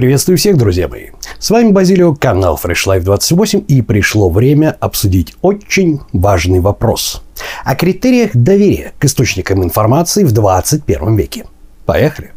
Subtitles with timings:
[0.00, 1.08] Приветствую всех, друзья мои.
[1.38, 7.22] С вами Базилио, канал Fresh Life 28, и пришло время обсудить очень важный вопрос
[7.66, 11.44] о критериях доверия к источникам информации в 21 веке.
[11.84, 12.32] Поехали!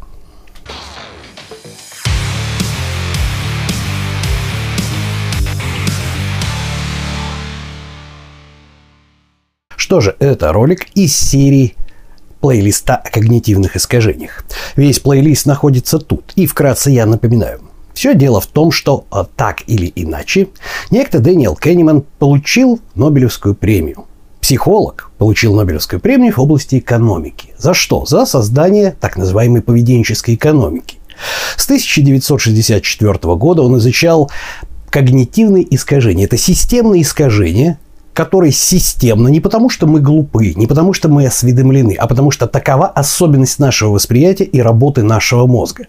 [9.74, 11.74] Что же, это ролик из серии
[12.44, 14.44] плейлиста о когнитивных искажениях.
[14.76, 16.30] Весь плейлист находится тут.
[16.36, 17.62] И вкратце я напоминаю.
[17.94, 20.48] Все дело в том, что а, так или иначе
[20.90, 24.04] некто Дэниел Кенниман получил Нобелевскую премию.
[24.42, 27.54] Психолог получил Нобелевскую премию в области экономики.
[27.56, 28.04] За что?
[28.04, 30.98] За создание так называемой поведенческой экономики.
[31.56, 34.30] С 1964 года он изучал
[34.90, 36.26] когнитивные искажения.
[36.26, 37.78] Это системные искажения,
[38.14, 42.46] который системно, не потому что мы глупы, не потому что мы осведомлены, а потому что
[42.46, 45.86] такова особенность нашего восприятия и работы нашего мозга.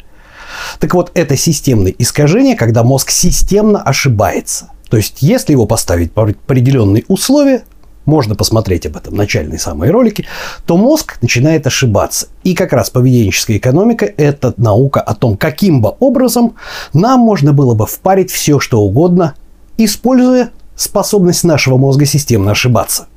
[0.79, 4.71] Так вот, это системное искажение, когда мозг системно ошибается.
[4.89, 7.63] То есть, если его поставить по определенные условия,
[8.05, 10.25] можно посмотреть об этом в начальной самой ролике,
[10.65, 12.27] то мозг начинает ошибаться.
[12.43, 16.55] И как раз поведенческая экономика– это наука о том, каким бы образом
[16.93, 19.33] нам можно было бы впарить все, что угодно,
[19.77, 23.07] используя способность нашего мозга системно ошибаться.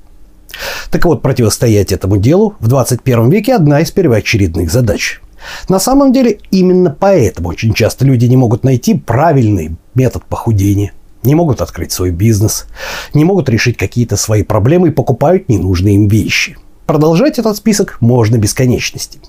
[0.91, 5.21] Так вот, противостоять этому делу в 21 веке одна из первоочередных задач.
[5.69, 10.93] На самом деле, именно поэтому очень часто люди не могут найти правильный метод похудения,
[11.23, 12.67] не могут открыть свой бизнес,
[13.15, 16.57] не могут решить какие-то свои проблемы и покупают ненужные им вещи.
[16.87, 19.21] Продолжать этот список можно бесконечности.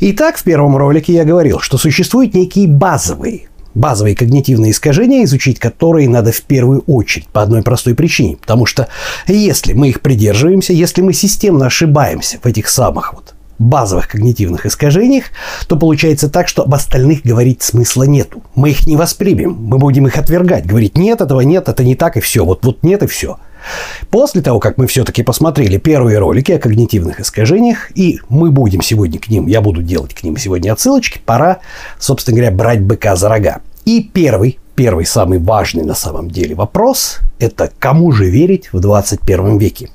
[0.00, 6.08] Итак, в первом ролике я говорил, что существуют некие базовые базовые когнитивные искажения, изучить которые
[6.08, 8.36] надо в первую очередь по одной простой причине.
[8.36, 8.88] Потому что
[9.26, 15.26] если мы их придерживаемся, если мы системно ошибаемся в этих самых вот базовых когнитивных искажениях,
[15.68, 18.42] то получается так, что об остальных говорить смысла нету.
[18.54, 22.16] Мы их не воспримем, мы будем их отвергать, говорить нет, этого нет, это не так
[22.16, 23.38] и все, вот, вот нет и все.
[24.10, 29.18] После того, как мы все-таки посмотрели первые ролики о когнитивных искажениях, и мы будем сегодня
[29.18, 31.58] к ним, я буду делать к ним сегодня отсылочки, пора,
[31.98, 33.60] собственно говоря, брать быка за рога.
[33.84, 39.58] И первый, первый самый важный на самом деле вопрос– это кому же верить в 21
[39.58, 39.90] веке?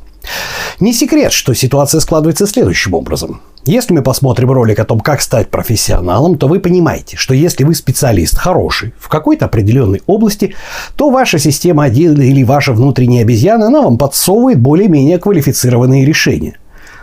[0.80, 3.42] Не секрет, что ситуация складывается следующим образом.
[3.68, 7.76] Если мы посмотрим ролик о том, как стать профессионалом, то вы понимаете, что если вы
[7.76, 10.56] специалист хороший в какой-то определенной области,
[10.96, 16.58] то ваша система 1 или ваша внутренняя обезьяна, она вам подсовывает более-менее квалифицированные решения.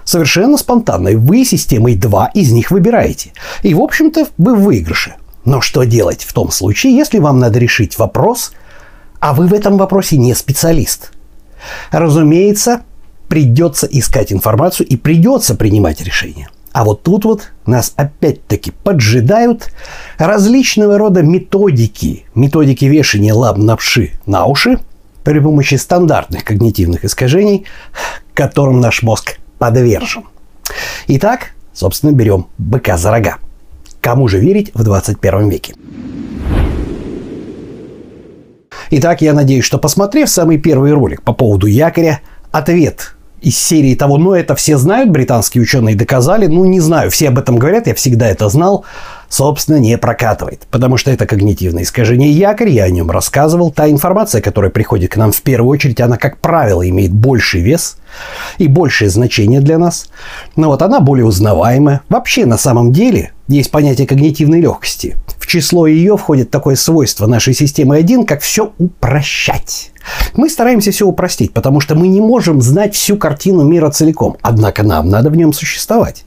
[0.04, 1.10] Совершенно спонтанно.
[1.10, 3.32] Вы системой 2 из них выбираете.
[3.62, 5.16] И, в общем-то, вы в выигрыше.
[5.44, 8.52] Но что делать в том случае, если вам надо решить вопрос,
[9.20, 11.12] а вы в этом вопросе не специалист?
[11.90, 12.80] Разумеется,
[13.28, 16.48] придется искать информацию и придется принимать решения.
[16.74, 19.70] А вот тут вот нас опять-таки поджидают
[20.18, 22.26] различного рода методики.
[22.34, 24.80] Методики вешания лап на вши на уши
[25.22, 27.64] при помощи стандартных когнитивных искажений,
[28.34, 30.24] которым наш мозг подвержен.
[31.06, 33.36] Итак, собственно, берем быка за рога.
[34.00, 35.76] Кому же верить в 21 веке?
[38.90, 42.20] Итак, я надеюсь, что посмотрев самый первый ролик по поводу якоря,
[42.50, 43.13] ответ
[43.44, 47.38] из серии того, ну это все знают, британские ученые доказали, ну не знаю, все об
[47.38, 48.84] этом говорят, я всегда это знал,
[49.28, 50.66] собственно, не прокатывает.
[50.70, 53.70] Потому что это когнитивное искажение якорь, я о нем рассказывал.
[53.70, 57.98] Та информация, которая приходит к нам в первую очередь, она, как правило, имеет больший вес
[58.58, 60.08] и большее значение для нас.
[60.56, 62.00] Но вот она более узнаваемая.
[62.08, 65.16] Вообще, на самом деле, есть понятие когнитивной легкости.
[65.38, 69.90] В число ее входит такое свойство нашей системы 1, как все упрощать.
[70.34, 74.36] Мы стараемся все упростить, потому что мы не можем знать всю картину мира целиком.
[74.42, 76.24] Однако нам надо в нем существовать.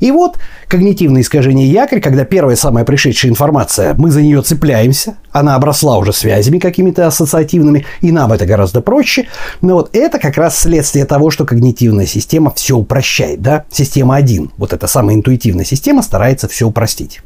[0.00, 0.38] И вот
[0.68, 6.12] когнитивное искажение якорь, когда первая самая пришедшая информация, мы за нее цепляемся, она обросла уже
[6.12, 9.28] связями какими-то ассоциативными, и нам это гораздо проще.
[9.60, 13.40] Но вот это как раз следствие того, что когнитивная система все упрощает.
[13.40, 13.64] Да?
[13.70, 17.20] Система 1, вот эта самая интуитивная система, старается все упростить.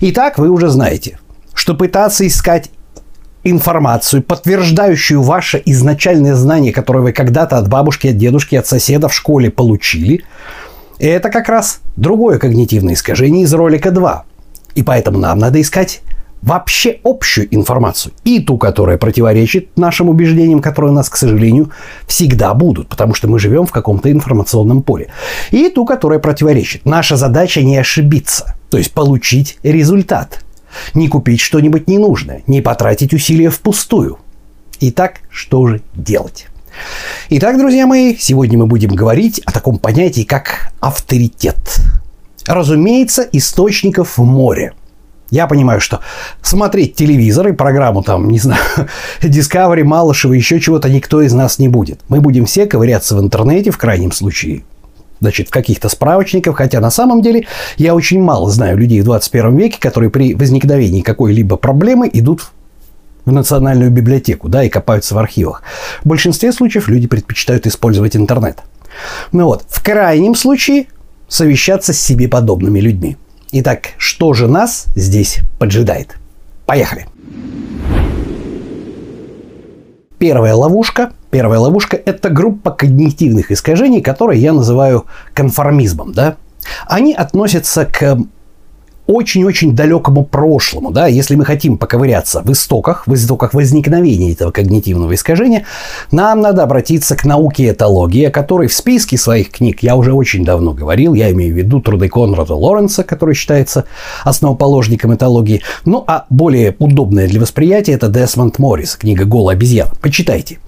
[0.00, 1.18] Итак, вы уже знаете,
[1.54, 2.70] что пытаться искать
[3.44, 9.14] информацию, подтверждающую ваше изначальное знание, которое вы когда-то от бабушки, от дедушки, от соседа в
[9.14, 10.24] школе получили,
[10.98, 14.24] это как раз другое когнитивное искажение из ролика 2.
[14.74, 16.00] И поэтому нам надо искать
[16.44, 18.12] вообще общую информацию.
[18.24, 21.70] И ту, которая противоречит нашим убеждениям, которые у нас, к сожалению,
[22.06, 25.08] всегда будут, потому что мы живем в каком-то информационном поле.
[25.50, 26.84] И ту, которая противоречит.
[26.84, 30.43] Наша задача не ошибиться, то есть получить результат.
[30.94, 34.18] Не купить что-нибудь ненужное, не потратить усилия впустую.
[34.80, 36.46] Итак, что же делать?
[37.30, 41.80] Итак, друзья мои, сегодня мы будем говорить о таком понятии, как авторитет.
[42.46, 44.74] Разумеется, источников в море.
[45.30, 46.00] Я понимаю, что
[46.42, 48.62] смотреть телевизор и программу там, не знаю,
[49.22, 52.00] Discovery, Малышева, еще чего-то никто из нас не будет.
[52.08, 54.64] Мы будем все ковыряться в интернете в крайнем случае
[55.20, 57.46] значит, в каких-то справочниках, хотя на самом деле
[57.76, 62.50] я очень мало знаю людей в 21 веке, которые при возникновении какой-либо проблемы идут
[63.24, 65.62] в национальную библиотеку, да, и копаются в архивах.
[66.02, 68.58] В большинстве случаев люди предпочитают использовать интернет.
[69.32, 70.86] Ну вот, в крайнем случае
[71.28, 73.16] совещаться с себе подобными людьми.
[73.52, 76.16] Итак, что же нас здесь поджидает?
[76.66, 77.06] Поехали!
[80.24, 81.12] Первая ловушка.
[81.30, 85.04] Первая ловушка– это группа когнитивных искажений, которые я называю
[85.34, 86.14] конформизмом.
[86.14, 86.36] Да?
[86.86, 88.16] Они относятся к
[89.06, 90.90] очень-очень далекому прошлому.
[90.90, 91.06] Да?
[91.06, 95.64] Если мы хотим поковыряться в истоках, в истоках возникновения этого когнитивного искажения,
[96.10, 100.44] нам надо обратиться к науке этологии, о которой в списке своих книг я уже очень
[100.44, 101.14] давно говорил.
[101.14, 103.84] Я имею в виду труды Конрада Лоренса, который считается
[104.24, 105.62] основоположником этологии.
[105.84, 109.92] Ну, а более удобное для восприятия это Десмонд Моррис, книга «Голая обезьяна».
[110.00, 110.58] Почитайте.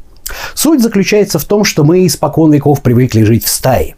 [0.55, 3.95] Суть заключается в том, что мы испокон веков привыкли жить в стае.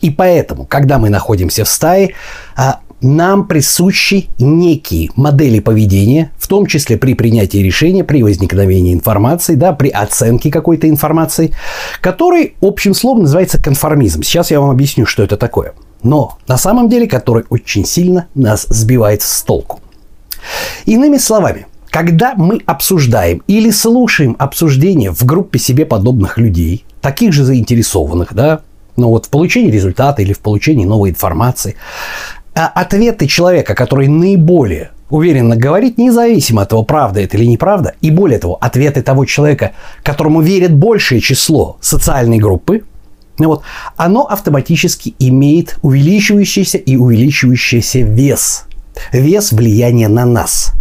[0.00, 2.14] И поэтому, когда мы находимся в стае,
[2.56, 9.54] а, нам присущи некие модели поведения, в том числе при принятии решения, при возникновении информации,
[9.54, 11.52] да, при оценке какой-то информации,
[12.00, 14.22] который общим словом называется конформизм.
[14.22, 15.74] Сейчас я вам объясню, что это такое.
[16.02, 19.80] Но на самом деле, который очень сильно нас сбивает с толку.
[20.84, 27.44] Иными словами, когда мы обсуждаем или слушаем обсуждение в группе себе подобных людей, таких же
[27.44, 28.60] заинтересованных, да,
[28.96, 31.76] ну вот в получении результата или в получении новой информации,
[32.64, 38.38] ответы человека, который наиболее уверенно говорит, независимо от того, правда это или неправда, и более
[38.38, 39.72] того, ответы того человека,
[40.02, 42.82] которому верит большее число социальной группы,
[43.38, 43.62] ну вот,
[43.96, 48.64] оно автоматически имеет увеличивающийся и увеличивающийся вес.
[49.12, 50.72] Вес влияния на нас.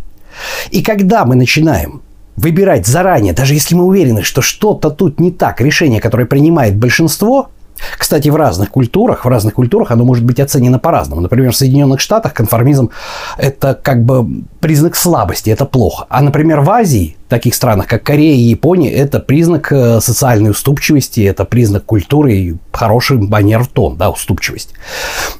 [0.72, 2.02] И когда мы начинаем
[2.38, 7.50] выбирать заранее, даже если мы уверены, что что-то тут не так, решение, которое принимает большинство,
[7.98, 11.22] кстати, в разных культурах, в разных культурах оно может быть оценено по-разному.
[11.22, 12.90] Например, в Соединенных Штатах конформизм–
[13.38, 16.06] это как бы признак слабости, это плохо.
[16.10, 21.22] А, например, в Азии, таких странах, как Корея и Япония, это признак э, социальной уступчивости,
[21.22, 24.74] это признак культуры и хороший манер в тон, да, уступчивость.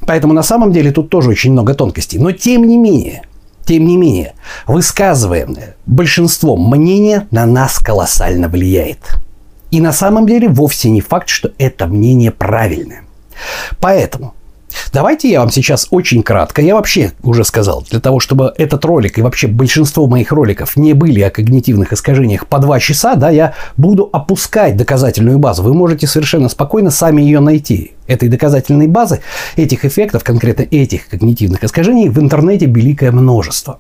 [0.02, 2.20] Поэтому на самом деле тут тоже очень много тонкостей.
[2.20, 3.24] Но тем не менее,
[3.66, 4.34] тем не менее,
[4.68, 9.18] высказываемое большинством мнение на нас колоссально влияет.
[9.76, 13.04] И на самом деле вовсе не факт, что это мнение правильное.
[13.82, 14.34] Поэтому
[14.94, 19.18] Давайте я вам сейчас очень кратко, я вообще уже сказал, для того, чтобы этот ролик
[19.18, 23.54] и вообще большинство моих роликов не были о когнитивных искажениях по два часа, да, я
[23.76, 25.64] буду опускать доказательную базу.
[25.64, 27.94] Вы можете совершенно спокойно сами ее найти.
[28.08, 29.22] Этой доказательной базы,
[29.58, 33.80] этих эффектов, конкретно этих когнитивных искажений в интернете великое множество.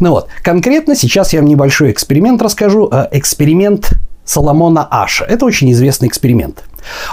[0.00, 2.88] Ну вот, конкретно сейчас я вам небольшой эксперимент расскажу.
[2.90, 3.92] Э, эксперимент
[4.28, 5.24] Соломона Аша.
[5.24, 6.64] Это очень известный эксперимент.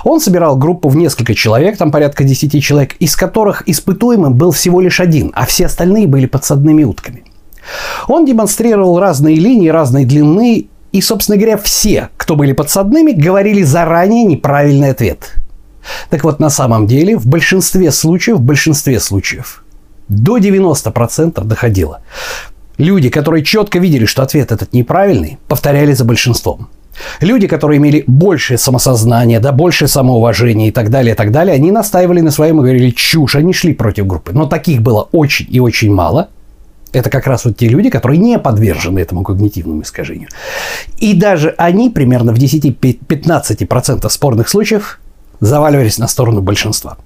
[0.04, 4.82] Он собирал группу в несколько человек, там порядка 10 человек, из которых испытуемым был всего
[4.82, 7.24] лишь один, а все остальные были подсадными утками.
[8.08, 14.26] Он демонстрировал разные линии, разной длины, и, собственно говоря, все, кто были подсадными, говорили заранее
[14.26, 15.36] неправильный ответ.
[16.10, 19.64] Так вот, на самом деле, в большинстве случаев, в большинстве случаев,
[20.10, 22.02] до 90% доходило.
[22.78, 26.68] Люди, которые четко видели, что ответ этот неправильный, повторяли за большинством.
[27.20, 31.72] Люди, которые имели большее самосознание, да, большее самоуважение и так далее, и так далее, они
[31.72, 34.32] настаивали на своем и говорили чушь, они шли против группы.
[34.34, 36.30] Но таких было очень и очень мало.
[36.94, 40.30] Это как раз вот те люди, которые не подвержены этому когнитивному искажению.
[40.98, 45.00] И даже они примерно в 10-15% спорных случаев
[45.42, 46.98] заваливались на сторону большинства.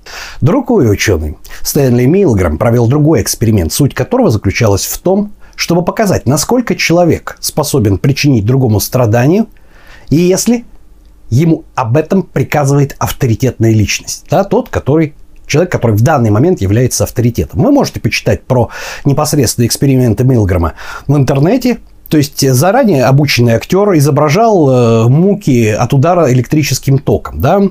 [0.42, 6.76] Другой ученый, Стэнли Милграм, провел другой эксперимент, суть которого заключалась в том, чтобы показать, насколько
[6.76, 9.48] человек способен причинить другому страданию–
[10.18, 10.66] если
[11.30, 15.14] ему об этом приказывает авторитетная личность, да, тот, который
[15.50, 17.64] человек, который в данный момент является авторитетом.
[17.64, 18.70] Вы можете почитать про
[19.04, 20.74] непосредственные эксперименты Милграма
[21.08, 21.80] в интернете.
[22.08, 27.62] То есть заранее обученный актер изображал э, муки от удара электрическим током, да,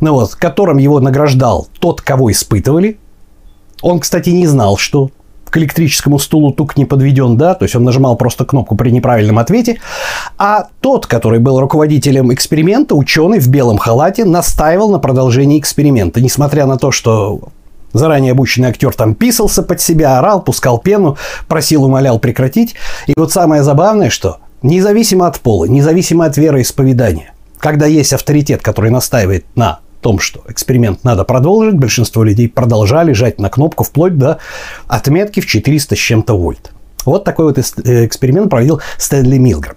[0.00, 2.98] ну вот, которым его награждал тот, кого испытывали.
[3.82, 5.10] Он, кстати, не знал, что
[5.54, 9.38] к электрическому стулу тук не подведен, да, то есть он нажимал просто кнопку при неправильном
[9.38, 9.78] ответе.
[10.36, 16.66] А тот, который был руководителем эксперимента, ученый в белом халате, настаивал на продолжении эксперимента, несмотря
[16.66, 17.40] на то, что
[17.92, 22.74] Заранее обученный актер там писался под себя, орал, пускал пену, просил, умолял прекратить.
[23.06, 28.90] И вот самое забавное, что независимо от пола, независимо от вероисповедания, когда есть авторитет, который
[28.90, 34.38] настаивает на том, что эксперимент надо продолжить, большинство людей продолжали жать на кнопку вплоть до
[34.86, 36.72] отметки в 400 с чем-то вольт.
[37.06, 39.76] Вот такой вот э, эксперимент проводил Стэнли Милграм.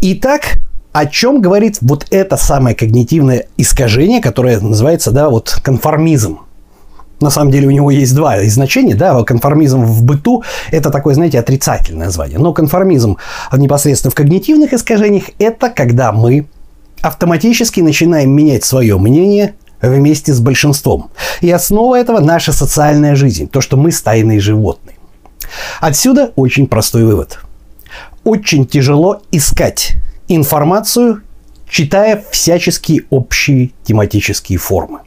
[0.00, 0.58] Итак,
[0.92, 6.38] о чем говорит вот это самое когнитивное искажение, которое называется, да, вот конформизм.
[7.18, 11.40] На самом деле у него есть два значения, да, конформизм в быту– это такое, знаете,
[11.40, 12.38] отрицательное название.
[12.38, 13.16] Но конформизм
[13.52, 16.46] непосредственно в когнитивных искажениях– это когда мы
[17.02, 21.10] автоматически начинаем менять свое мнение вместе с большинством.
[21.40, 24.96] И основа этого– наша социальная жизнь, то, что мы стайные животные.
[25.80, 27.40] Отсюда очень простой вывод.
[28.24, 29.94] Очень тяжело искать
[30.28, 31.22] информацию,
[31.68, 35.00] читая всяческие общие тематические формы.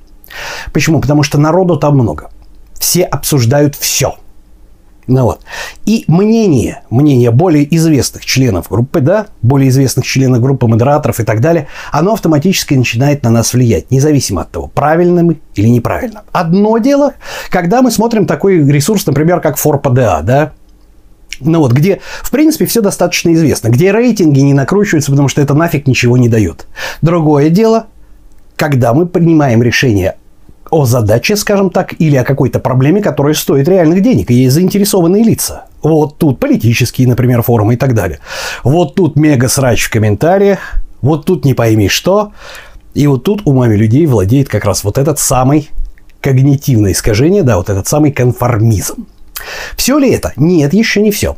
[0.72, 1.01] Почему?
[1.01, 2.29] Потому что народу там много.
[2.79, 4.15] Все обсуждают все.
[5.09, 5.41] Ну вот.
[5.87, 11.41] И мнение, мнение более известных членов группы, да, более известных членов группы модераторов и так
[11.41, 16.21] далее, оно автоматически начинает на нас влиять, независимо от того, правильно мы или неправильно.
[16.31, 17.15] Одно дело,
[17.49, 20.51] когда мы смотрим такой ресурс, например, как 4PDA, да,
[21.39, 25.55] ну вот, где, в принципе, все достаточно известно, где рейтинги не накручиваются, потому что это
[25.55, 26.67] нафиг ничего не дает.
[27.01, 27.87] Другое дело,
[28.55, 30.17] когда мы принимаем решение
[30.71, 35.23] о задаче, скажем так, или о какой-то проблеме, которая стоит реальных денег, и есть заинтересованные
[35.23, 35.65] лица.
[35.81, 38.19] Вот тут политические, например, форумы и так далее.
[38.63, 42.31] Вот тут мега-срач в комментариях, вот тут не пойми что.
[42.93, 45.69] И вот тут умами людей владеет как раз вот этот самый
[46.21, 49.05] когнитивное искажение, да, вот этот самый конформизм.
[49.77, 50.33] Все ли это?
[50.35, 51.38] Нет, еще не все.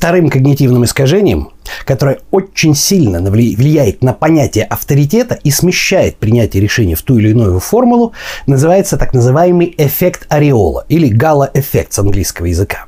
[0.00, 1.50] Вторым когнитивным искажением,
[1.84, 7.60] которое очень сильно влияет на понятие авторитета и смещает принятие решений в ту или иную
[7.60, 8.14] формулу,
[8.46, 12.86] называется так называемый эффект ореола или гала-эффект с английского языка.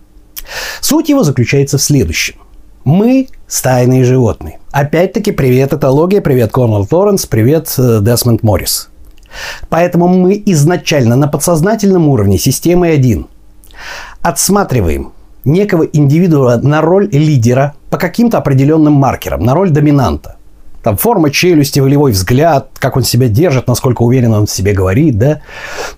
[0.80, 2.36] Суть его заключается в следующем.
[2.82, 4.60] Мы стайные животные.
[4.70, 8.88] Опять-таки, привет этология, привет Коннелл Торренс, привет э, Десмонд Моррис.
[9.68, 13.26] Поэтому мы изначально на подсознательном уровне системы 1
[14.22, 15.12] отсматриваем
[15.44, 20.36] некого индивидуума на роль лидера по каким-то определенным маркерам, на роль доминанта.
[20.82, 25.40] Там форма челюсти, волевой взгляд, как он себя держит, насколько уверенно он себе говорит, да.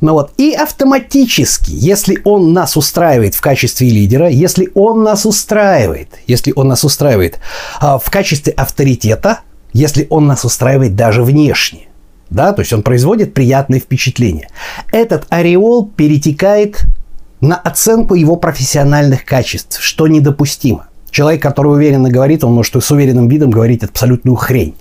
[0.03, 0.33] Ну вот.
[0.37, 6.69] И автоматически, если он нас устраивает в качестве лидера, если он нас устраивает, если он
[6.69, 7.39] нас устраивает
[7.81, 9.41] а, в качестве авторитета,
[9.73, 11.89] если он нас устраивает даже внешне,
[12.29, 14.49] да, то есть он производит приятные впечатления.
[14.93, 16.85] Этот ореол перетекает
[17.45, 20.87] на оценку его профессиональных качеств, что недопустимо.
[21.11, 24.75] Человек, который уверенно говорит, он может с уверенным видом говорить абсолютную хрень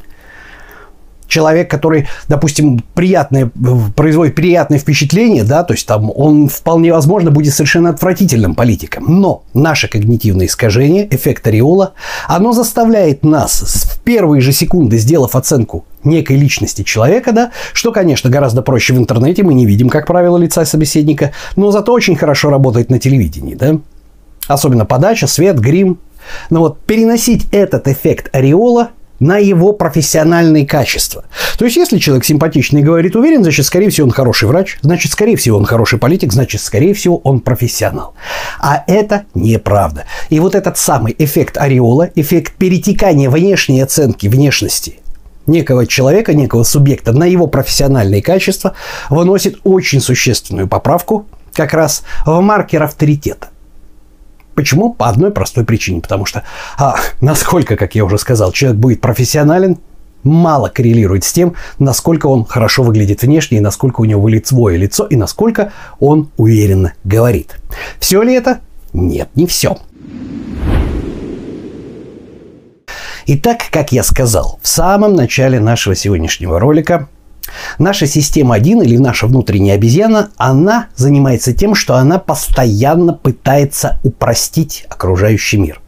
[1.33, 3.49] человек, который, допустим, приятное,
[3.95, 9.05] производит приятное впечатление, да, то есть там он вполне возможно будет совершенно отвратительным политиком.
[9.07, 11.93] Но наше когнитивное искажение, эффект ореола,
[12.27, 18.29] оно заставляет нас в первые же секунды, сделав оценку некой личности человека, да, что, конечно,
[18.29, 22.49] гораздо проще в интернете, мы не видим, как правило, лица собеседника, но зато очень хорошо
[22.49, 23.79] работает на телевидении, да.
[24.47, 25.99] Особенно подача, свет, грим.
[26.49, 28.89] Но вот переносить этот эффект ореола–
[29.23, 31.25] на его профессиональные качества.
[31.57, 35.11] То есть, если человек симпатичный и говорит уверен, значит, скорее всего, он хороший врач, значит,
[35.11, 38.15] скорее всего, он хороший политик, значит, скорее всего, он профессионал.
[38.59, 40.05] А это неправда.
[40.29, 44.99] И вот этот самый эффект ореола, эффект перетекания внешней оценки внешности
[45.47, 48.73] некого человека, некого субъекта на его профессиональные качества
[49.09, 53.49] выносит очень существенную поправку как раз в маркер авторитета.
[54.55, 54.93] Почему?
[54.93, 56.01] По одной простой причине.
[56.01, 56.43] Потому что
[56.77, 59.79] а, насколько, как я уже сказал, человек будет профессионален,
[60.23, 65.05] мало коррелирует с тем, насколько он хорошо выглядит внешне, и насколько у него лицевое лицо,
[65.05, 67.59] и насколько он уверенно говорит.
[67.99, 68.59] Все ли это?
[68.93, 69.77] Нет, не все.
[73.25, 77.07] Итак, как я сказал в самом начале нашего сегодняшнего ролика,
[77.77, 84.85] Наша система 1 или наша внутренняя обезьяна, она занимается тем, что она постоянно пытается упростить
[84.89, 85.81] окружающий мир.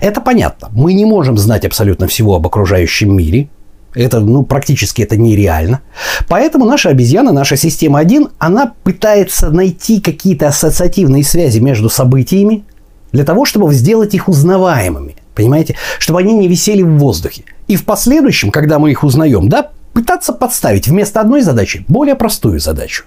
[0.00, 0.68] Это понятно.
[0.72, 3.48] Мы не можем знать абсолютно всего об окружающем мире.
[3.94, 5.80] Это, ну, практически это нереально.
[6.28, 12.64] Поэтому наша обезьяна, наша система 1, она пытается найти какие-то ассоциативные связи между событиями
[13.12, 15.16] для того, чтобы сделать их узнаваемыми.
[15.36, 15.76] Понимаете?
[15.98, 17.44] Чтобы они не висели в воздухе.
[17.68, 22.58] И в последующем, когда мы их узнаем, да, пытаться подставить вместо одной задачи более простую
[22.58, 23.04] задачу.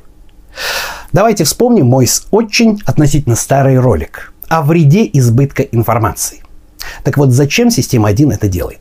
[1.11, 6.43] Давайте вспомним мой очень относительно старый ролик о вреде избытка информации.
[7.03, 8.79] Так вот, зачем система 1 это делает?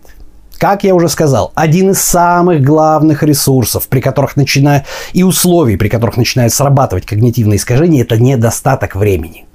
[0.59, 5.88] Как я уже сказал, один из самых главных ресурсов, при которых начинают, и условий, при
[5.88, 9.47] которых начинают срабатывать когнитивные искажения, это недостаток времени.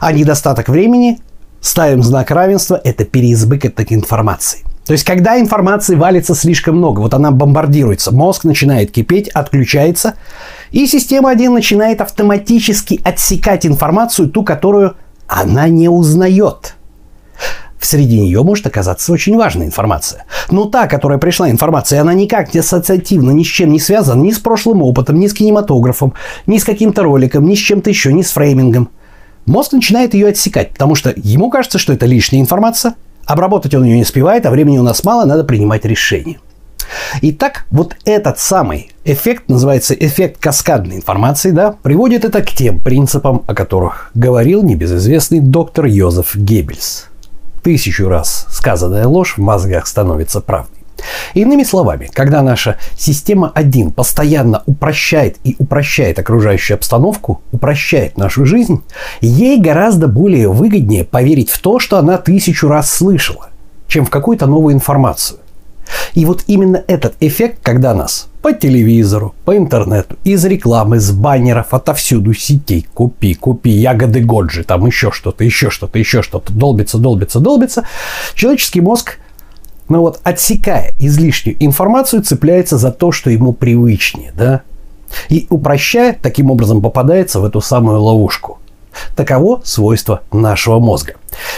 [0.00, 1.20] А недостаток времени,
[1.60, 4.60] ставим знак равенства, это переизбыток информации.
[4.88, 10.14] То есть, когда информации валится слишком много, вот она бомбардируется, мозг начинает кипеть, отключается,
[10.70, 14.96] и система 1 начинает автоматически отсекать информацию, ту, которую
[15.26, 16.74] она не узнает.
[17.80, 20.24] Среди нее может оказаться очень важная информация.
[20.50, 24.32] Но та, которая пришла информация, она никак не ассоциативна, ни с чем не связана, ни
[24.32, 26.14] с прошлым опытом, ни с кинематографом,
[26.46, 28.88] ни с каким-то роликом, ни с чем-то еще, ни с фреймингом.
[29.48, 33.96] Мозг начинает ее отсекать, потому что ему кажется, что это лишняя информация, обработать он ее
[33.96, 36.38] не успевает, а времени у нас мало, надо принимать решение.
[37.22, 43.42] Итак, вот этот самый эффект, называется эффект каскадной информации, да, приводит это к тем принципам,
[43.46, 47.06] о которых говорил небезызвестный доктор Йозеф Геббельс.
[47.62, 50.77] Тысячу раз сказанная ложь в мозгах становится правдой.
[51.34, 58.82] Иными словами, когда наша система 1 постоянно упрощает и упрощает окружающую обстановку, упрощает нашу жизнь,
[59.20, 63.48] ей гораздо более выгоднее поверить в то, что она тысячу раз слышала,
[63.86, 65.38] чем в какую-то новую информацию.
[66.14, 71.74] И вот именно этот эффект, когда нас по телевизору, по интернету, из рекламы, с баннеров,
[71.74, 77.40] отовсюду сетей, купи, купи, ягоды Годжи, там еще что-то, еще что-то, еще что-то, долбится, долбится,
[77.40, 77.84] долбится,
[78.34, 79.18] человеческий мозг
[79.88, 84.62] ну вот, отсекая излишнюю информацию, цепляется за то, что ему привычнее, да?
[85.28, 88.58] И упрощая, таким образом попадается в эту самую ловушку.
[89.16, 91.14] Таково свойство нашего мозга.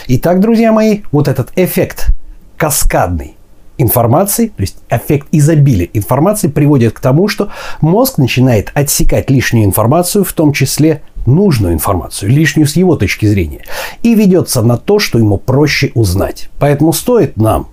[0.07, 2.09] Итак, друзья мои, вот этот эффект
[2.57, 3.37] каскадный
[3.79, 10.23] информации, то есть эффект изобилия информации приводит к тому, что мозг начинает отсекать лишнюю информацию,
[10.25, 13.63] в том числе нужную информацию, лишнюю с его точки зрения,
[14.03, 16.51] и ведется на то, что ему проще узнать.
[16.59, 17.69] Поэтому стоит нам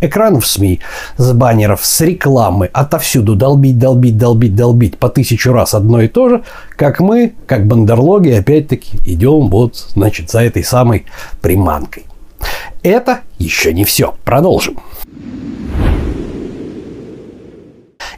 [0.00, 0.80] экранов СМИ,
[1.16, 6.28] с баннеров, с рекламы, отовсюду долбить, долбить, долбить, долбить по тысячу раз одно и то
[6.28, 6.44] же,
[6.76, 11.06] как мы, как бандерлоги, опять-таки идем вот, значит, за этой самой
[11.40, 12.04] приманкой.
[12.82, 14.14] Это еще не все.
[14.24, 14.78] Продолжим.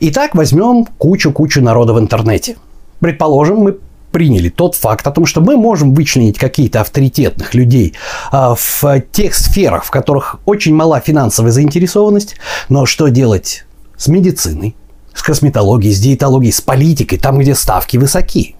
[0.00, 2.56] Итак, возьмем кучу-кучу народа в интернете.
[3.00, 3.78] Предположим, мы
[4.10, 7.94] приняли тот факт о том, что мы можем вычленить каких-то авторитетных людей
[8.30, 12.36] а, в тех сферах, в которых очень мала финансовая заинтересованность,
[12.68, 13.64] но что делать
[13.96, 14.76] с медициной,
[15.14, 18.56] с косметологией, с диетологией, с политикой, там, где ставки высоки.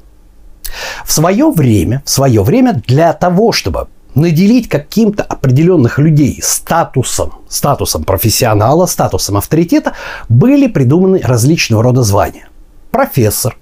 [1.05, 8.05] В свое время, в свое время для того, чтобы наделить каким-то определенных людей статусом, статусом
[8.05, 9.95] профессионала, статусом авторитета,
[10.29, 12.49] были придуманы различного рода звания.
[12.91, 13.57] Профессор,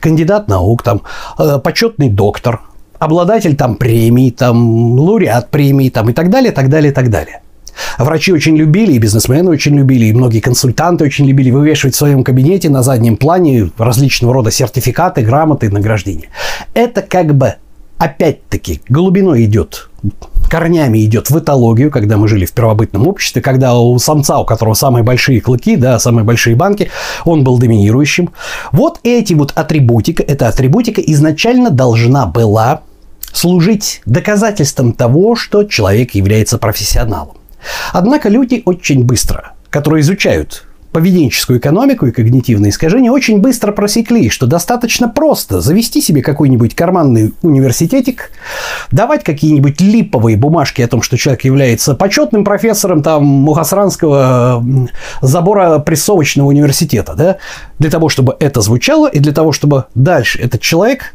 [0.00, 1.02] кандидат наук, там,
[1.38, 2.60] э, почетный доктор,
[2.98, 7.40] обладатель там премии, там, лауреат премии, там, и так далее, так далее, так далее.
[7.98, 12.24] Врачи очень любили, и бизнесмены очень любили, и многие консультанты очень любили вывешивать в своем
[12.24, 16.28] кабинете на заднем плане различного рода сертификаты, грамоты, награждения.
[16.74, 17.54] Это как бы
[17.98, 19.90] опять-таки глубиной идет,
[20.48, 24.74] корнями идет в этологию, когда мы жили в первобытном обществе, когда у самца, у которого
[24.74, 26.90] самые большие клыки, да, самые большие банки,
[27.24, 28.30] он был доминирующим.
[28.72, 32.82] Вот эти вот атрибутика, эта атрибутика изначально должна была
[33.32, 37.36] служить доказательством того, что человек является профессионалом.
[37.92, 40.67] Однако люди очень быстро, которые изучают
[40.98, 47.32] поведенческую экономику и когнитивные искажения очень быстро просекли, что достаточно просто завести себе какой-нибудь карманный
[47.42, 48.32] университетик,
[48.90, 54.88] давать какие-нибудь липовые бумажки о том, что человек является почетным профессором там Мухасранского
[55.22, 57.36] забора прессовочного университета, да,
[57.78, 61.14] для того, чтобы это звучало и для того, чтобы дальше этот человек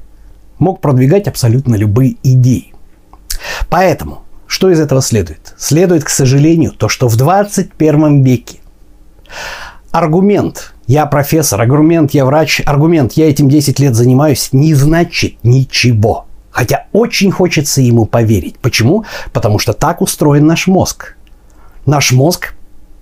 [0.59, 2.73] мог продвигать абсолютно любые идеи.
[3.67, 5.53] Поэтому, что из этого следует?
[5.57, 8.59] Следует, к сожалению, то, что в 21 веке
[9.93, 16.25] аргумент «я профессор», аргумент «я врач», аргумент «я этим 10 лет занимаюсь» не значит ничего.
[16.49, 18.57] Хотя очень хочется ему поверить.
[18.59, 19.05] Почему?
[19.31, 21.15] Потому что так устроен наш мозг.
[21.85, 22.55] Наш мозг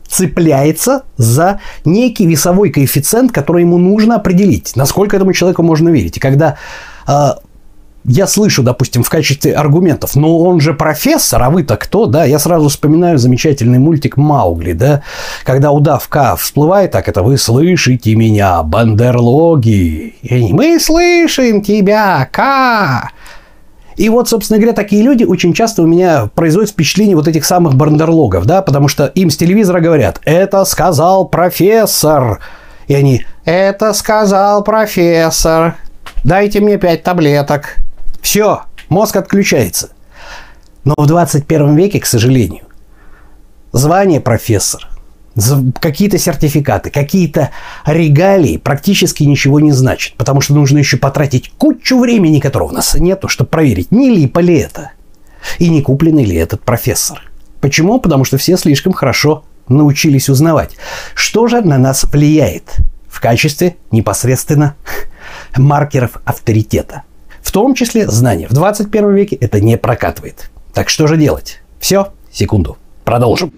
[0.08, 6.18] цепляется за некий весовой коэффициент, который ему нужно определить, насколько этому человеку можно верить.
[6.18, 6.58] И когда
[7.08, 7.30] э,
[8.04, 12.40] я слышу, допустим, в качестве аргументов, ну он же профессор, а вы-то кто, да, я
[12.40, 15.04] сразу вспоминаю замечательный мультик Маугли, да,
[15.44, 20.16] когда удавка всплывает, так это вы слышите меня, бандерлоги,
[20.52, 23.12] мы слышим тебя, Ка.
[23.98, 27.76] И вот, собственно говоря, такие люди очень часто у меня производят впечатление вот этих самых
[27.76, 32.40] бандерлогов, да, потому что им с телевизора говорят, это сказал профессор,
[32.88, 35.76] и они, это сказал профессор,
[36.24, 37.76] дайте мне пять таблеток.
[38.22, 39.90] Все, мозг отключается.
[40.84, 42.64] Но в 21 веке, к сожалению,
[43.72, 44.88] звание профессор,
[45.80, 47.52] какие-то сертификаты, какие-то
[47.86, 52.96] регалии практически ничего не значат, потому что нужно еще потратить кучу времени, которого у нас
[52.96, 54.92] нету, чтобы проверить, не липо ли это
[55.58, 57.32] и не купленный ли этот профессор.
[57.62, 58.00] Почему?
[58.00, 60.76] Потому что все слишком хорошо научились узнавать,
[61.14, 64.76] что же на нас влияет в качестве непосредственно
[65.56, 67.04] маркеров авторитета–
[67.42, 68.48] В том числе знания.
[68.48, 70.50] В 21 веке это не прокатывает.
[70.74, 71.62] Так что же делать?
[71.80, 72.78] Все, секунду.
[73.04, 73.52] Продолжим.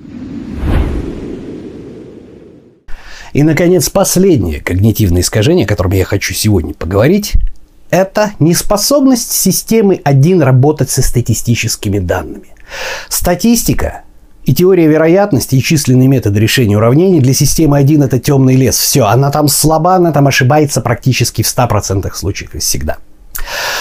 [3.33, 7.33] И, наконец, последнее когнитивное искажение, о котором я хочу сегодня поговорить,
[7.89, 12.47] это неспособность системы 1 работать со статистическими данными.
[13.09, 14.01] Статистика
[14.45, 18.77] и теория вероятности, и численные методы решения уравнений для системы 1 это темный лес.
[18.77, 22.97] Все, она там слаба, она там ошибается практически в 100% случаев всегда.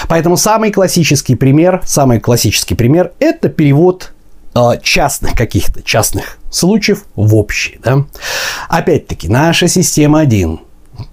[0.09, 4.12] Поэтому самый классический пример, самый классический пример– это перевод
[4.55, 7.79] Э, частных каких-то частных случаев в общие.
[7.83, 8.05] Да?
[8.69, 10.61] Опять-таки, наша система 1,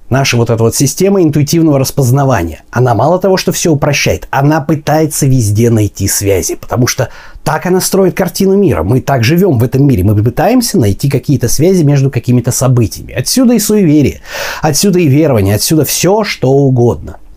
[0.10, 5.26] наша вот эта вот система интуитивного распознавания, она мало того, что все упрощает, она пытается
[5.26, 7.12] везде найти связи, потому что
[7.46, 8.84] так она строит картину мира.
[8.84, 13.14] Мы так живем в этом мире, мы пытаемся найти какие-то связи между какими-то событиями.
[13.14, 14.20] Отсюда и суеверие,
[14.62, 17.20] отсюда и верование, отсюда все, что угодно–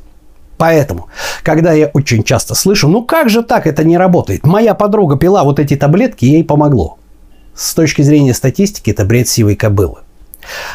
[0.63, 1.09] Поэтому,
[1.43, 4.47] когда я очень часто слышу, ну как же так это не работает?
[4.47, 7.01] Моя подруга пила вот эти таблетки, ей помогло.
[7.53, 10.03] С точки зрения статистики это бред сивой кобылы.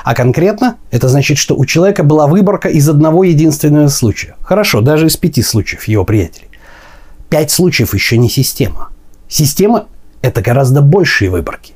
[0.04, 4.36] А конкретно это значит, что у человека была выборка из одного единственного случая.
[4.42, 6.50] Хорошо, даже из пяти случаев его приятелей.
[7.30, 8.90] Пять случаев еще не система.
[9.30, 9.86] Система–
[10.22, 11.76] это гораздо большие выборки.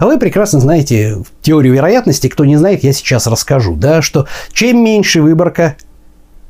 [0.00, 2.26] Вы прекрасно знаете теорию вероятности.
[2.26, 3.76] Кто не знает, я сейчас расскажу.
[3.76, 5.76] Да, что чем меньше выборка,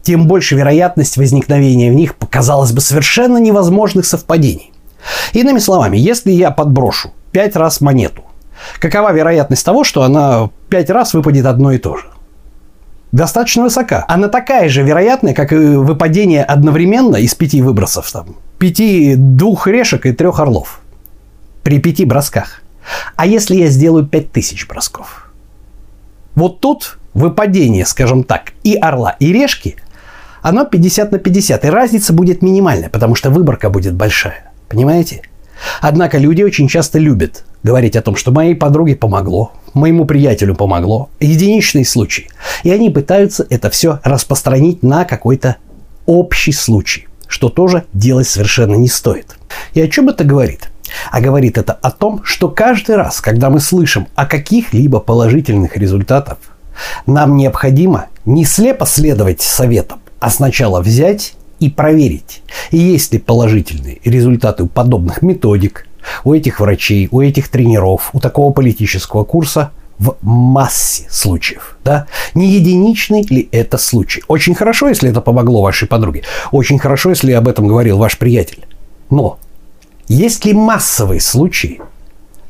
[0.02, 4.72] тем больше вероятность возникновения в них, казалось бы, совершенно невозможных совпадений.
[5.32, 8.22] Иными словами, если я подброшу 5 раз монету,
[8.80, 12.04] какова вероятность того, что она 5 раз выпадет одно и то же?
[13.10, 14.04] Достаточно высока.
[14.08, 18.10] Она такая же вероятная, как и выпадение одновременно из пяти выбросов.
[18.12, 20.80] Там, пяти, двух решек и трех орлов.
[21.62, 22.62] При пяти бросках.
[23.16, 25.32] А если я сделаю 5000 бросков?
[26.34, 29.76] Вот тут выпадение, скажем так, и орла, и решки–
[30.42, 34.52] оно 50 на 50, и разница будет минимальная, потому что выборка будет большая.
[34.68, 35.22] Понимаете?
[35.80, 41.10] Однако люди очень часто любят говорить о том, что моей подруге помогло, моему приятелю помогло,
[41.20, 42.28] единичный случай.
[42.62, 45.56] И они пытаются это все распространить на какой-то
[46.06, 49.36] общий случай, что тоже делать совершенно не стоит.
[49.74, 50.70] И о чем это говорит?
[51.10, 56.38] А говорит это о том, что каждый раз, когда мы слышим о каких-либо положительных результатах,
[57.06, 64.64] нам необходимо не слепо следовать советам, а сначала взять и проверить, есть ли положительные результаты
[64.64, 65.86] у подобных методик,
[66.24, 71.76] у этих врачей, у этих тренеров, у такого политического курса в массе случаев.
[71.84, 72.06] Да?
[72.34, 74.22] Не единичный ли это случай?
[74.28, 76.22] Очень хорошо, если это помогло вашей подруге.
[76.52, 78.64] Очень хорошо, если об этом говорил ваш приятель.
[79.10, 79.38] Но
[80.06, 81.80] есть ли массовые случаи,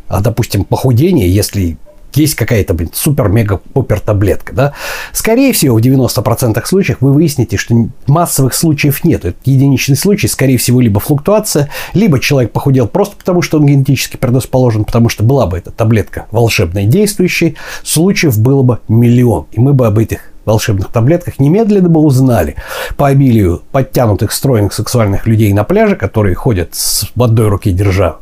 [0.09, 1.79] а, допустим, похудение, если
[2.15, 4.73] есть какая-то, блин, супер-мега-пупер таблетка, да,
[5.13, 7.75] скорее всего, в 90% случаев вы выясните, что
[8.07, 9.25] массовых случаев нет.
[9.25, 14.17] Это единичный случай, скорее всего, либо флуктуация, либо человек похудел просто потому, что он генетически
[14.17, 19.73] предрасположен, потому что была бы эта таблетка волшебная действующей, случаев было бы миллион, и мы
[19.75, 22.57] бы об этих волшебных таблетках немедленно бы узнали
[22.97, 28.17] по обилию подтянутых, стройных сексуальных людей на пляже, которые ходят с одной руке держа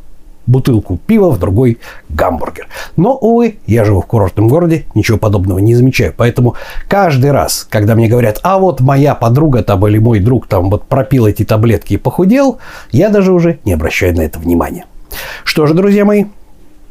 [0.47, 1.77] бутылку пива, в другой
[2.09, 2.67] гамбургер.
[2.95, 6.13] Но, увы, я живу в курортном городе, ничего подобного не замечаю.
[6.15, 6.55] Поэтому
[6.87, 10.85] каждый раз, когда мне говорят, а вот моя подруга там или мой друг там вот
[10.85, 12.57] пропил эти таблетки и похудел,
[12.91, 14.85] я даже уже не обращаю на это внимания.
[15.43, 16.25] Что же, друзья мои,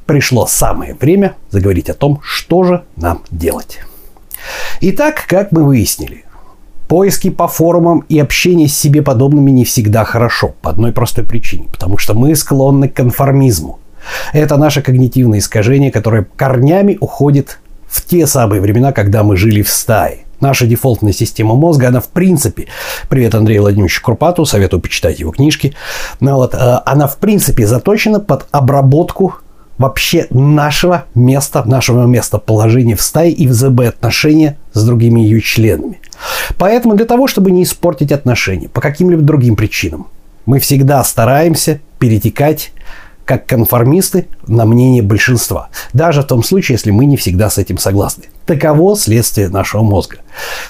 [0.05, 3.81] пришло самое время заговорить о том, что же нам делать.
[4.81, 6.25] Итак, как мы выяснили,
[6.89, 11.69] Поиски по форумам и общение с себе подобными не всегда хорошо, по одной простой причине,
[11.73, 13.81] потому что мы склонны к конформизму.
[14.33, 19.69] Это наше когнитивное искажение, которое корнями уходит в те самые времена, когда мы жили в
[19.69, 20.27] стае.
[20.41, 22.67] Наша дефолтная система мозга, она в принципе,
[23.09, 25.75] привет Андрею Владимировичу Курпату, советую почитать его книжки,
[26.21, 29.35] ну, вот, э, она в принципе заточена под обработку
[29.79, 36.01] вообще нашего места, нашего местоположения в стае и в ЗБ отношения с другими ее членами.
[36.59, 40.09] Поэтому для того, чтобы не испортить отношения по каким-либо другим причинам,
[40.45, 42.73] мы всегда стараемся перетекать
[43.25, 45.71] как конформисты на мнение большинства.
[45.93, 48.25] Даже в том случае, если мы не всегда с этим согласны.
[48.45, 50.19] Таково следствие нашего мозга.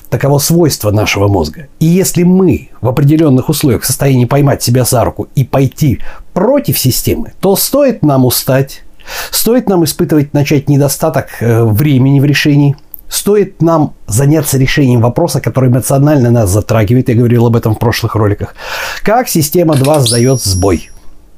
[0.08, 1.68] Таково свойство нашего мозга.
[1.80, 6.00] И если мы в определенных условиях в состоянии поймать себя за руку и пойти
[6.32, 8.84] против системы, то стоит нам устать,
[9.30, 12.74] стоит нам испытывать, начать недостаток э, времени в решении–
[13.08, 18.14] Стоит нам заняться решением вопроса, который эмоционально нас затрагивает, я говорил об этом в прошлых
[18.14, 18.54] роликах.
[19.02, 20.90] Как система 2 сдает сбой?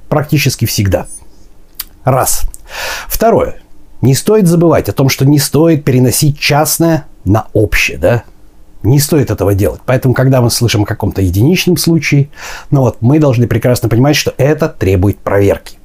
[0.08, 1.06] Практически всегда.
[2.04, 2.44] Раз.
[3.06, 3.56] Второе.
[4.00, 8.22] Не стоит забывать о том, что не стоит переносить частное на общее, да?
[8.82, 9.80] Не стоит этого делать.
[9.84, 12.30] Поэтому, когда мы слышим о каком-то единичном случае,
[12.70, 15.78] ну вот, мы должны прекрасно понимать, что это требует проверки.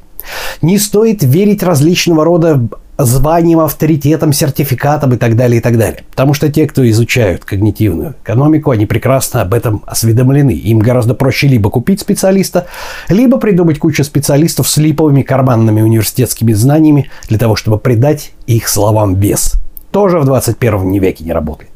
[0.62, 2.62] Не стоит верить различного рода
[2.98, 6.04] званием, авторитетом, сертификатом и так далее, и так далее.
[6.12, 10.52] Потому что те, кто изучают когнитивную экономику, они прекрасно об этом осведомлены.
[10.52, 12.68] Им гораздо проще либо купить специалиста,
[13.10, 19.16] либо придумать кучу специалистов с липовыми карманными университетскими знаниями для того, чтобы придать их словам
[19.16, 19.56] вес.
[19.92, 21.72] Тоже в 21 веке не работает.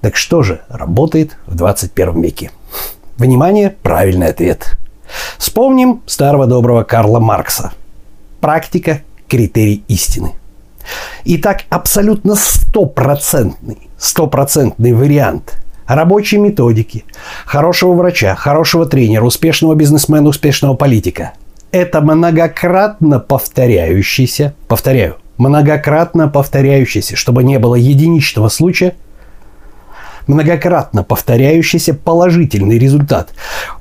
[0.00, 2.50] Так что же работает в 21 веке?
[3.16, 4.76] Внимание, правильный ответ.
[5.38, 7.72] Вспомним старого доброго Карла Маркса.
[8.40, 10.32] Практика– критерий истины–
[11.24, 17.04] Итак, абсолютно стопроцентный, стопроцентный вариант рабочей методики,
[17.44, 21.32] хорошего врача, хорошего тренера, успешного бизнесмена, успешного политика.
[21.70, 28.94] Это многократно повторяющийся, повторяю, многократно повторяющийся, чтобы не было единичного случая–
[30.26, 33.30] многократно повторяющийся положительный результат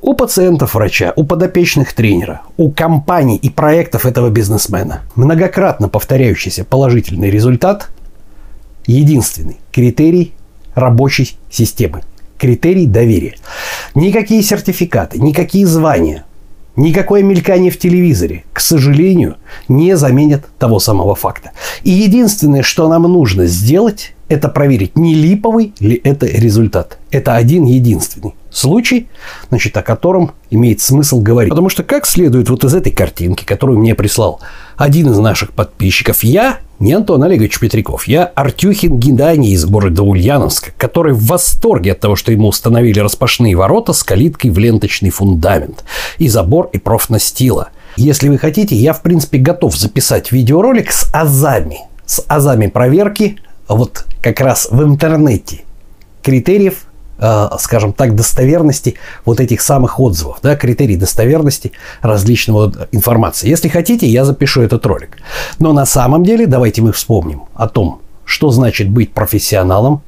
[0.01, 5.01] у пациентов врача, у подопечных тренера, у компаний и проектов этого бизнесмена.
[5.15, 7.89] Многократно повторяющийся положительный результат–
[8.85, 10.33] единственный критерий
[10.73, 12.01] рабочей системы.
[12.37, 13.35] Критерий доверия.
[13.95, 16.25] Никакие сертификаты, никакие звания,
[16.75, 19.37] Никакое мелькание в телевизоре, к сожалению,
[19.69, 21.51] не заменят того самого факта.
[21.83, 26.97] И единственное, что нам нужно сделать, это проверить, не липовый ли это результат.
[27.11, 29.07] Это один единственный случай,
[29.49, 31.49] значит, о котором имеет смысл говорить.
[31.49, 34.39] Потому что, как следует вот из этой картинки, которую мне прислал
[34.77, 40.71] один из наших подписчиков, я не Антон Олегович Петряков, я Артюхин Гедани из города Ульяновска,
[40.77, 45.85] который в восторге от того, что ему установили распашные ворота с калиткой в ленточный фундамент
[46.17, 47.69] и забор и профнастила.
[47.97, 54.05] Если вы хотите, я, в принципе, готов записать видеоролик с азами, с азами проверки вот
[54.21, 55.63] как раз в интернете
[56.23, 56.85] критериев
[57.17, 63.47] Э, скажем так, достоверности вот этих самых отзывов, да, критерий достоверности различного информации.
[63.47, 65.17] Если хотите, я запишу этот ролик.
[65.57, 70.01] Но на самом деле давайте мы вспомним о том, что значит быть профессионалом,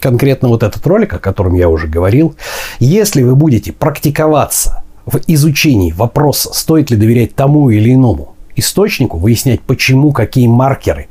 [0.00, 2.34] конкретно вот этот ролик, о котором я уже говорил.
[2.78, 9.60] Если вы будете практиковаться в изучении вопроса, стоит ли доверять тому или иному источнику, выяснять
[9.60, 11.08] почему, какие маркеры,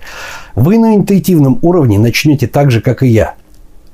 [0.56, 3.36] вы на интуитивном уровне начнете так же, как и я,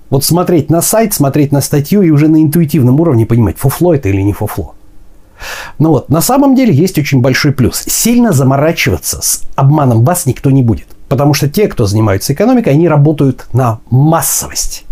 [0.09, 4.09] вот смотреть на сайт, смотреть на статью и уже на интуитивном уровне понимать, фуфло это
[4.09, 4.73] или не фуфло.
[5.77, 7.83] Ну вот, на самом деле есть очень большой плюс.
[7.88, 10.88] Сильно заморачиваться с обманом вас никто не будет.
[11.07, 14.85] Потому что те, кто занимаются экономикой, они работают на массовость.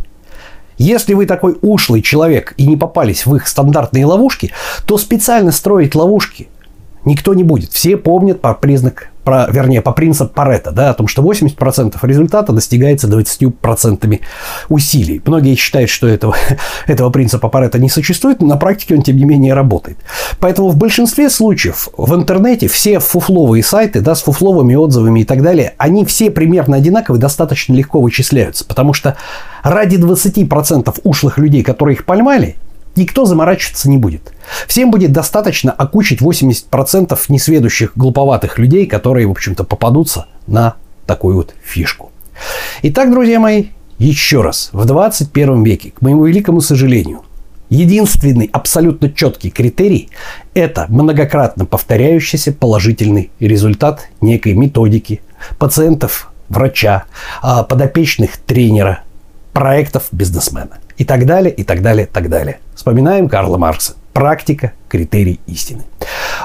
[0.78, 4.52] Если вы такой ушлый человек и не попались в их стандартные ловушки,
[4.86, 6.48] то специально строить ловушки
[7.08, 7.72] никто не будет.
[7.72, 12.54] Все помнят по признак про, вернее, по принципу Паретта, да, о том, что 80% результата
[12.54, 14.22] достигается 20%
[14.70, 15.22] усилий.
[15.26, 16.38] Многие считают, что этого,
[16.88, 19.98] этого принципа Паретта не существует, но на практике он, тем не менее, работает.
[20.39, 25.41] Поэтому в большинстве случаев в интернете все фуфловые сайты, да, с фуфловыми отзывами и так
[25.41, 29.17] далее, они все примерно одинаковые, достаточно легко вычисляются, потому что
[29.62, 32.56] ради 20% ушлых людей, которые их поймали,
[32.98, 34.34] никто заморачиваться не будет.
[34.68, 41.54] Всем будет достаточно окучить 80% несведущих глуповатых людей, которые, в общем-то, попадутся на такую вот
[41.64, 42.12] фишку.
[42.84, 47.24] Итак, друзья мои, еще раз, в 21 веке, к моему великому сожалению,
[47.70, 50.10] единственный абсолютно четкий критерий–
[50.54, 55.22] это многократно повторяющийся положительный результат некой методики
[55.58, 57.06] пациентов, врача,
[57.42, 59.02] а, подопечных тренера,
[59.54, 62.60] проектов бизнесмена и так далее, и так далее, и так далее.
[62.76, 63.94] Вспоминаем Карла Маркса.
[64.14, 65.84] Практика– критерий истины.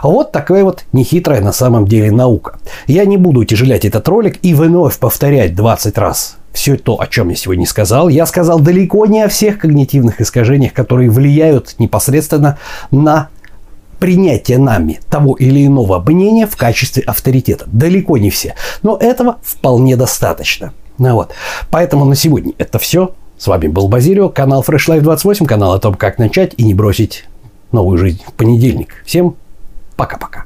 [0.03, 2.59] Вот такая вот нехитрая на самом деле наука.
[2.87, 7.31] Я не буду утяжелять этот ролик и вновь повторять 20 раз все то, о чем
[7.31, 8.09] я сегодня сказал.
[8.09, 12.59] Я сказал далеко не о всех когнитивных искажениях, которые влияют непосредственно
[12.91, 13.29] на
[13.99, 17.65] принятие нами того или иного мнения в качестве авторитета.
[17.69, 18.55] Далеко не все.
[18.83, 20.73] Но этого вполне достаточно.
[20.99, 21.33] Ну вот.
[21.71, 23.15] Поэтому на сегодня это все.
[23.43, 26.75] С вами был Базилио, канал Fresh Life 28, канал о том, как начать и не
[26.75, 27.25] бросить
[27.73, 29.03] новую жизнь в понедельник.
[29.05, 29.35] Всем
[29.97, 30.45] пока-пока.